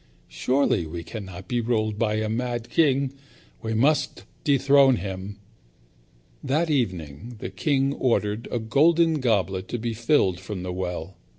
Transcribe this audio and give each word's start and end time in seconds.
Surely 0.29 0.87
we 0.87 1.03
cannot 1.03 1.47
be 1.47 1.61
ruled 1.61 1.99
by 1.99 2.15
a 2.15 2.27
mad 2.27 2.71
king. 2.71 3.13
We 3.61 3.75
must 3.75 4.23
dethrone 4.43 4.95
him." 4.95 5.37
That 6.43 6.71
evening 6.71 7.35
the 7.37 7.51
king 7.51 7.93
ordered 7.93 8.47
a 8.49 8.57
golden 8.57 9.19
goblet 9.19 9.67
to 9.67 9.77
be 9.77 9.93
filled 9.93 10.39
from 10.39 10.63
the 10.63 10.73
well. 10.73 11.17